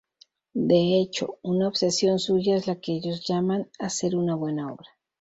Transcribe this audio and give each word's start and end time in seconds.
De 0.55 0.99
hecho, 0.99 1.37
una 1.43 1.67
obsesión 1.67 2.17
suya 2.17 2.55
es 2.55 2.65
lo 2.65 2.81
que 2.81 2.93
ellos 2.93 3.23
llaman 3.27 3.69
"Hacer 3.77 4.15
una 4.15 4.33
buena 4.33 4.73
obra". 4.73 4.89